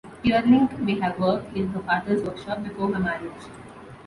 [0.23, 3.45] Teerlinc may have worked in her father's workshop before her marriage.